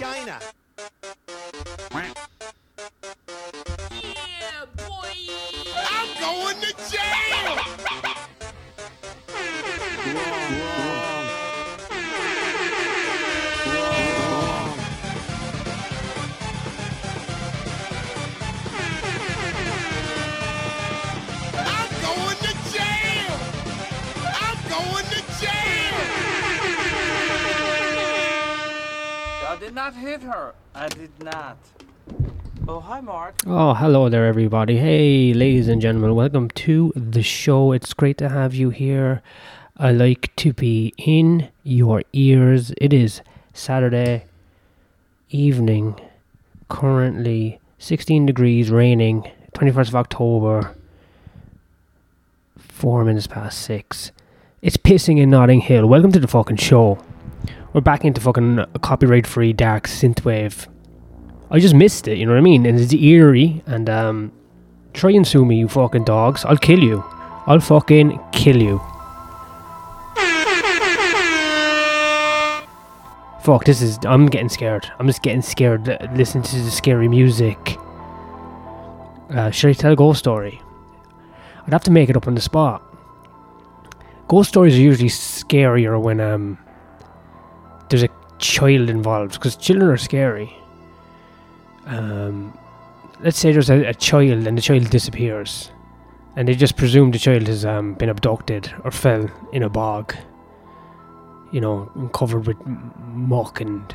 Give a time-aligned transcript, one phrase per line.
[0.00, 0.40] China.
[29.94, 30.54] Hit her.
[30.74, 31.58] I did not.
[32.68, 33.34] Oh, hi, Mark.
[33.46, 34.76] Oh, hello there, everybody.
[34.76, 37.72] Hey, ladies and gentlemen, welcome to the show.
[37.72, 39.20] It's great to have you here.
[39.76, 42.72] I like to be in your ears.
[42.78, 43.20] It is
[43.52, 44.24] Saturday
[45.30, 46.00] evening,
[46.68, 50.76] currently 16 degrees, raining, 21st of October,
[52.56, 54.12] four minutes past six.
[54.62, 55.86] It's pissing in Notting Hill.
[55.86, 57.02] Welcome to the fucking show.
[57.72, 60.66] We're back into fucking copyright free dark synthwave.
[61.50, 62.66] I just missed it, you know what I mean?
[62.66, 64.32] And it's eerie, and um,
[64.92, 66.44] try and sue me, you fucking dogs.
[66.44, 67.04] I'll kill you.
[67.46, 68.80] I'll fucking kill you.
[73.42, 73.98] Fuck, this is.
[74.04, 74.86] I'm getting scared.
[74.98, 75.86] I'm just getting scared.
[76.14, 77.78] listening to the scary music.
[79.30, 80.60] Uh, should I tell a ghost story?
[81.66, 82.82] I'd have to make it up on the spot.
[84.28, 86.58] Ghost stories are usually scarier when um
[87.90, 90.56] there's a child involved because children are scary
[91.86, 92.56] um,
[93.20, 95.70] let's say there's a, a child and the child disappears,
[96.36, 100.14] and they just presume the child has um, been abducted or fell in a bog,
[101.52, 103.94] you know, covered with muck and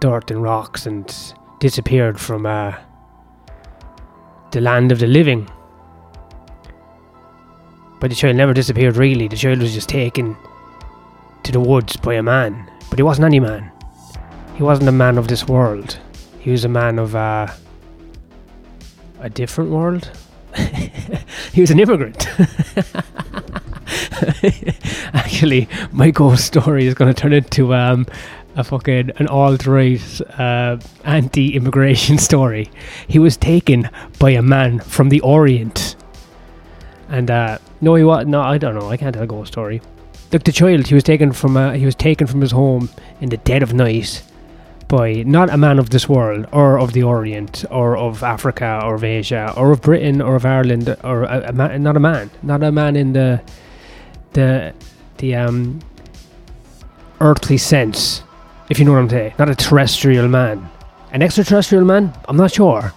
[0.00, 2.74] dirt and rocks, and disappeared from uh,
[4.50, 5.48] the land of the living.
[8.00, 9.28] But the child never disappeared really.
[9.28, 10.36] The child was just taken
[11.42, 12.70] to the woods by a man.
[12.90, 13.70] But he wasn't any man.
[14.56, 15.98] He wasn't a man of this world.
[16.40, 17.48] He was a man of uh,
[19.20, 20.10] a different world.
[21.52, 22.26] he was an immigrant.
[25.14, 28.06] Actually, my ghost story is going to turn into um,
[28.56, 32.70] a fucking an alt-right uh, anti-immigration story.
[33.06, 35.96] He was taken by a man from the Orient,
[37.08, 38.40] and uh, no, he was no.
[38.40, 38.90] I don't know.
[38.90, 39.80] I can't tell a ghost story.
[40.32, 40.86] Look, the child.
[40.86, 41.56] He was taken from.
[41.56, 42.90] Uh, he was taken from his home
[43.20, 44.22] in the dead of night
[44.88, 48.94] by not a man of this world or of the Orient or of Africa or
[48.94, 52.30] of Asia or of Britain or of Ireland or a, a man, not a man,
[52.42, 53.40] not a man in the
[54.32, 54.74] the
[55.18, 55.80] the um
[57.20, 58.22] earthly sense,
[58.70, 59.34] if you know what I'm saying.
[59.38, 60.70] Not a terrestrial man,
[61.12, 62.14] an extraterrestrial man.
[62.28, 62.92] I'm not sure.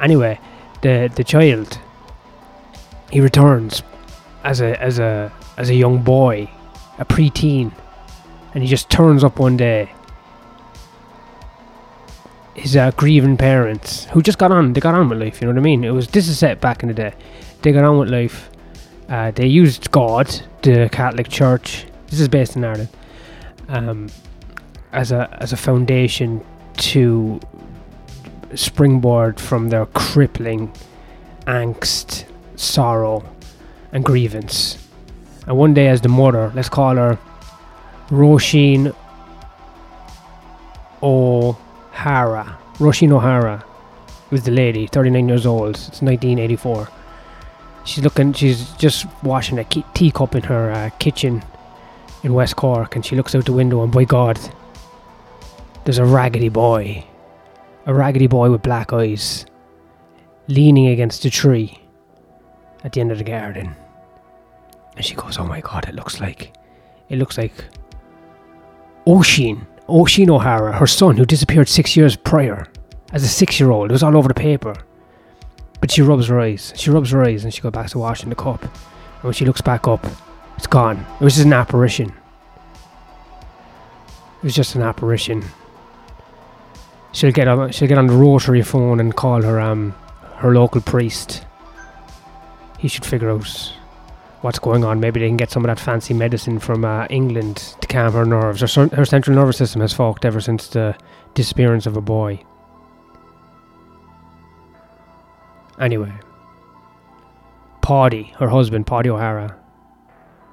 [0.00, 0.38] Anyway,
[0.82, 1.78] the the child
[3.10, 3.82] he returns
[4.42, 6.50] as a as a as a young boy,
[6.98, 7.72] a preteen,
[8.52, 9.88] and he just turns up one day.
[12.54, 15.54] His uh, grieving parents who just got on they got on with life you know
[15.54, 15.84] what i mean?
[15.84, 17.14] It was this is set back in the day.
[17.62, 18.50] They got on with life.
[19.08, 20.26] Uh, they used god
[20.60, 21.86] the catholic church.
[22.08, 22.88] This is based in ireland.
[23.68, 24.08] Um,
[24.92, 26.44] as a as a foundation
[26.90, 27.40] to
[28.54, 30.70] springboard from their crippling
[31.46, 32.24] angst
[32.56, 33.24] sorrow
[33.92, 34.81] and grievance
[35.46, 37.18] and one day as the mother let's call her
[38.08, 38.94] roisin
[41.02, 42.58] O'Hara.
[42.74, 43.64] Roisin O'Hara
[44.30, 45.70] was the lady, 39 years old.
[45.70, 46.88] It's 1984.
[47.84, 51.42] She's looking, she's just washing a teacup in her uh, kitchen
[52.22, 54.38] in West Cork, and she looks out the window, and by God,
[55.84, 57.04] there's a raggedy boy.
[57.86, 59.44] A raggedy boy with black eyes,
[60.46, 61.80] leaning against a tree
[62.84, 63.74] at the end of the garden.
[64.96, 66.54] And she goes, Oh my God, it looks like,
[67.08, 67.52] it looks like
[69.06, 69.66] Oisin.
[69.88, 72.66] Oisin O'Hara, her son, who disappeared six years prior
[73.12, 73.90] as a six year old.
[73.90, 74.74] It was all over the paper.
[75.80, 76.72] But she rubs her eyes.
[76.76, 78.62] She rubs her eyes and she goes back to washing the cup.
[78.62, 80.06] And when she looks back up,
[80.56, 81.04] it's gone.
[81.20, 82.10] It was just an apparition.
[84.38, 85.44] It was just an apparition.
[87.12, 89.94] She'll get on she'll get on the rotary phone and call her um
[90.36, 91.44] her local priest.
[92.78, 93.72] He should figure out
[94.42, 95.00] what's going on.
[95.00, 98.24] Maybe they can get some of that fancy medicine from uh, England to calm her
[98.24, 98.60] nerves.
[98.60, 100.96] Her, her central nervous system has fucked ever since the
[101.34, 102.42] disappearance of a boy.
[105.80, 106.12] Anyway,
[107.80, 109.56] Paddy, her husband, Paddy O'Hara,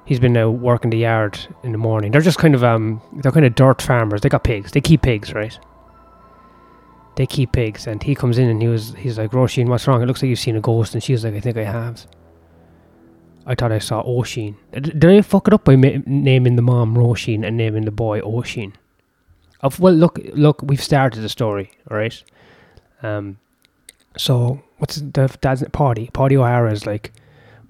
[0.06, 2.12] he's been out working the yard in the morning.
[2.12, 4.22] They're just kind of um, they're kind of dirt farmers.
[4.22, 4.72] They got pigs.
[4.72, 5.58] They keep pigs, right?
[7.16, 10.02] They keep pigs, and he comes in and he was he's like, Roisin, what's wrong?
[10.02, 12.08] It looks like you've seen a ghost, and she's like, I think I have.
[13.50, 14.56] I thought I saw Oisin.
[14.72, 18.22] Did I fuck it up by ma- naming the mom Roisin and naming the boy
[18.22, 18.74] Oisin?
[19.62, 22.24] Of well, look, look, we've started the story, all right.
[23.02, 23.40] Um,
[24.16, 26.12] so what's the dad's party?
[26.14, 27.12] Paddy O'Hara is like,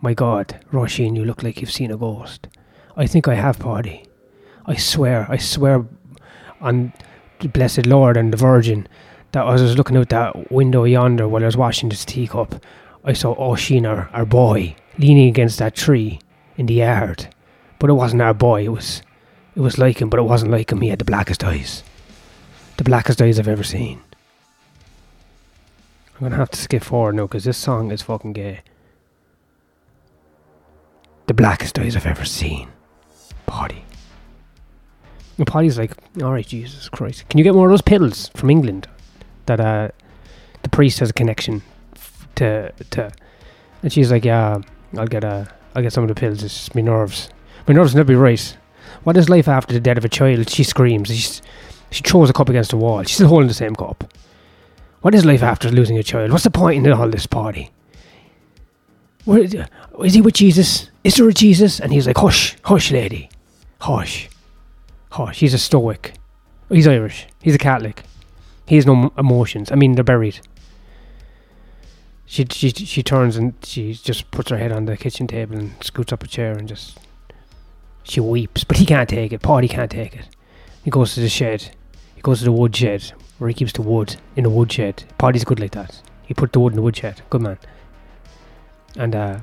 [0.01, 2.49] my God, Roisin, you look like you've seen a ghost.
[2.97, 4.03] I think I have, Paddy.
[4.65, 5.85] I swear, I swear,
[6.59, 6.91] on
[7.39, 8.85] the blessed Lord and the Virgin,
[9.31, 12.61] that I was looking out that window yonder while I was washing this teacup,
[13.03, 16.19] I saw Oisin, our, boy, leaning against that tree
[16.57, 17.33] in the yard.
[17.79, 18.63] But it wasn't our boy.
[18.65, 19.01] It was,
[19.55, 20.81] it was like him, but it wasn't like him.
[20.81, 21.83] He had the blackest eyes,
[22.77, 24.01] the blackest eyes I've ever seen.
[26.15, 28.59] I'm gonna have to skip forward now because this song is fucking gay.
[31.27, 32.67] The blackest eyes I've ever seen.
[33.45, 33.85] Paddy.
[35.37, 37.29] And Paddy's like, alright, Jesus Christ.
[37.29, 38.89] Can you get more of those pills from England?
[39.45, 39.89] That uh
[40.61, 41.61] the priest has a connection
[42.39, 43.11] to to
[43.83, 44.59] and she's like, Yeah,
[44.97, 45.45] I'll get uh
[45.75, 47.29] I'll get some of the pills, it's just my nerves.
[47.67, 48.57] My nerves never be right.
[49.03, 50.49] What is life after the death of a child?
[50.49, 51.09] She screams.
[51.09, 51.41] She's,
[51.91, 53.03] she throws a cup against the wall.
[53.03, 54.11] She's still holding the same cup.
[55.01, 56.31] What is life after losing a child?
[56.31, 57.69] What's the point in all this party?
[59.25, 59.55] Where is,
[60.03, 60.89] is he with Jesus?
[61.03, 61.79] Is there a Jesus?
[61.79, 63.29] And he's like, hush, hush, lady.
[63.79, 64.29] Hush.
[65.11, 65.39] Hush.
[65.39, 66.13] He's a stoic.
[66.69, 67.27] He's Irish.
[67.41, 68.03] He's a Catholic.
[68.65, 69.71] He has no emotions.
[69.71, 70.39] I mean, they're buried.
[72.31, 75.73] She, she, she turns and she just puts her head on the kitchen table and
[75.83, 76.99] scoots up a chair and just.
[78.03, 79.41] She weeps, but he can't take it.
[79.41, 80.29] Paddy can't take it.
[80.83, 81.75] He goes to the shed.
[82.13, 85.05] He goes to the wood shed where he keeps the wood in the wood shed.
[85.17, 86.03] Paddy's good like that.
[86.23, 87.19] He put the wood in the wood shed.
[87.31, 87.57] Good man.
[88.95, 89.39] And uh,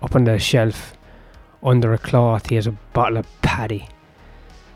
[0.00, 0.96] up on the shelf,
[1.60, 3.88] under a cloth, he has a bottle of paddy.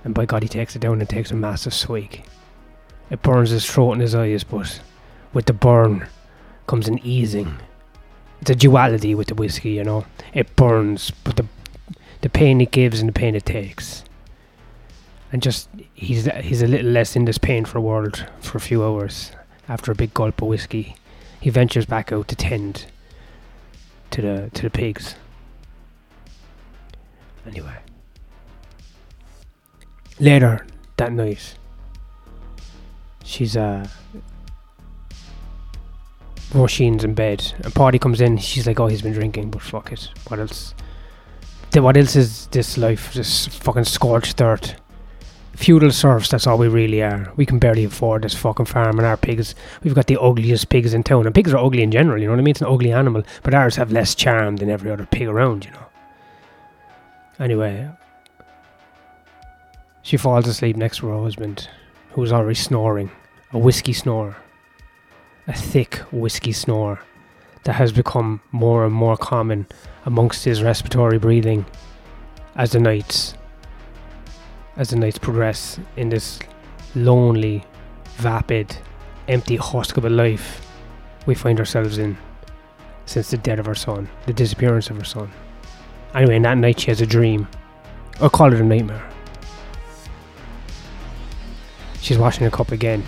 [0.03, 2.25] And by God, he takes it down and takes a massive swig.
[3.09, 4.81] It burns his throat and his eyes, but
[5.33, 6.09] with the burn
[6.67, 7.57] comes an easing.
[8.41, 10.07] It's a duality with the whiskey, you know.
[10.35, 11.47] It burns, but the
[12.21, 14.05] the pain it gives and the pain it takes.
[15.33, 18.61] And just he's he's a little less in this pain for a world for a
[18.61, 19.33] few hours.
[19.69, 20.97] After a big gulp of whiskey,
[21.41, 22.87] he ventures back out to tend
[24.11, 25.17] to the to the pigs.
[27.47, 27.77] Anyway,
[30.21, 30.67] later
[30.97, 31.55] that night,
[33.25, 33.89] she's uh.
[36.57, 38.39] Roisin's in bed, A Paddy comes in.
[38.39, 40.09] She's like, "Oh, he's been drinking, but fuck it.
[40.29, 40.75] What else?
[41.75, 43.13] What else is this life?
[43.15, 44.75] This fucking scorched earth."
[45.57, 47.33] feudal serfs, that's all we really are.
[47.37, 49.55] We can barely afford this fucking farm and our pigs.
[49.83, 51.27] We've got the ugliest pigs in town.
[51.27, 52.53] And pigs are ugly in general, you know what I mean?
[52.53, 53.23] It's an ugly animal.
[53.43, 55.87] But ours have less charm than every other pig around, you know.
[57.39, 57.91] Anyway,
[60.03, 61.69] she falls asleep next to her husband,
[62.13, 63.11] who's already snoring.
[63.53, 64.37] A whiskey snore.
[65.49, 67.01] A thick whiskey snore
[67.65, 69.67] that has become more and more common
[70.05, 71.65] amongst his respiratory breathing
[72.57, 73.35] as the nights
[74.77, 76.39] as the nights progress in this
[76.95, 77.65] lonely,
[78.17, 78.77] vapid,
[79.29, 80.67] empty husk of a life
[81.27, 82.17] we find ourselves in
[83.07, 85.31] since the death of her son, the disappearance of her son.
[86.15, 87.47] Anyway, in that night she has a dream.
[88.21, 89.09] Or call it a nightmare.
[92.01, 93.05] She's washing a cup again.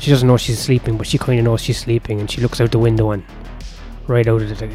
[0.00, 2.60] She doesn't know she's sleeping, but she kind of knows she's sleeping, and she looks
[2.60, 3.22] out the window and
[4.06, 4.68] right out of the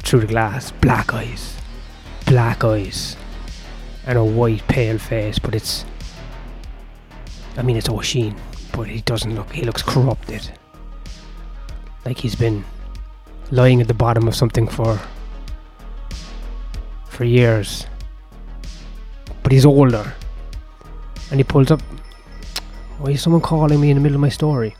[0.00, 1.56] through the glass, black eyes,
[2.26, 3.16] black eyes
[4.06, 5.84] and a white pale face, but it's
[7.56, 8.34] I mean it's Oisin,
[8.72, 10.50] but he doesn't look he looks corrupted.
[12.04, 12.64] Like he's been
[13.50, 15.00] lying at the bottom of something for
[17.08, 17.86] for years.
[19.42, 20.14] But he's older.
[21.30, 21.80] And he pulls up
[23.02, 24.76] why is someone calling me in the middle of my story?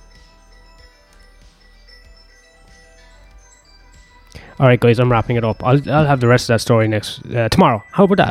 [4.61, 5.65] Alright guys, I'm wrapping it up.
[5.65, 7.83] I'll I'll have the rest of that story next uh, tomorrow.
[7.91, 8.31] How about that?